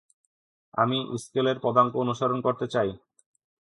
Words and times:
আমি 0.73 0.97
ইক্সেলের 1.15 1.57
পদাঙ্ক 1.63 1.91
অনুসরণ 1.95 2.39
করতে 2.41 2.65
চাই। 2.67 2.89